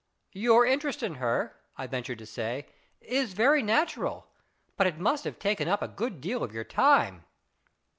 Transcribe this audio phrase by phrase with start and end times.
[0.33, 2.65] "Your interest in her," I ventured to say,
[3.07, 4.25] "was very natural,
[4.75, 7.23] but it must have taken up a good deal of your time."